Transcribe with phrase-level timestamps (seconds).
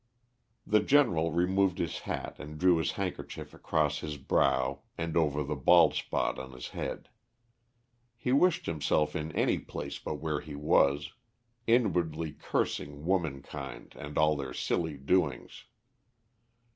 [0.65, 5.55] The General removed his hat and drew his handkerchief across his brow and over the
[5.55, 7.09] bald spot on his head.
[8.17, 11.13] He wished himself in any place but where he was,
[11.67, 15.65] inwardly cursing woman kind and all their silly doings.